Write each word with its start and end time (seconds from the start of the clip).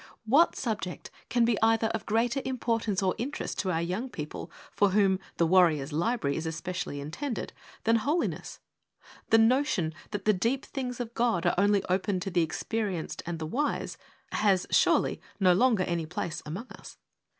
What 0.25 0.55
subject 0.55 1.11
can 1.29 1.45
be 1.45 1.61
either 1.61 1.85
of 1.89 2.07
greater 2.07 2.41
importance 2.43 3.03
or 3.03 3.13
interest 3.19 3.59
to 3.59 3.69
our 3.71 3.83
Young 3.83 4.09
People, 4.09 4.49
for 4.71 4.89
whom' 4.89 5.19
The 5.37 5.45
Warriors' 5.45 5.93
Library' 5.93 6.37
is 6.37 6.47
especially 6.47 6.99
intended, 6.99 7.53
than 7.83 7.97
Holiness? 7.97 8.59
The 9.29 9.37
notion 9.37 9.93
that 10.09 10.25
the 10.25 10.33
deep 10.33 10.65
things 10.65 10.99
of 10.99 11.13
God 11.13 11.45
are 11.45 11.53
only 11.55 11.83
open 11.83 12.19
to 12.21 12.31
the 12.31 12.41
experienced 12.41 13.21
and 13.27 13.37
the 13.37 13.45
wise, 13.45 13.99
has, 14.31 14.65
surely, 14.71 15.21
no 15.39 15.53
longer 15.53 15.83
any 15.83 16.07
place 16.07 16.41
among 16.47 16.69
us. 16.71 16.97